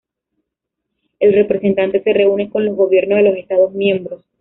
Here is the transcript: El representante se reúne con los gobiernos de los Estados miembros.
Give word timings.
El 1.19 1.33
representante 1.33 2.01
se 2.01 2.11
reúne 2.11 2.49
con 2.49 2.65
los 2.65 2.75
gobiernos 2.75 3.17
de 3.19 3.23
los 3.25 3.37
Estados 3.37 3.71
miembros. 3.71 4.23